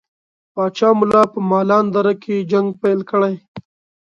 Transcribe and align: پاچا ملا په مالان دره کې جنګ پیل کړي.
پاچا 0.53 0.89
ملا 0.99 1.23
په 1.33 1.39
مالان 1.49 1.85
دره 1.95 2.13
کې 2.23 2.45
جنګ 2.51 2.67
پیل 2.81 2.99
کړي. 3.09 3.33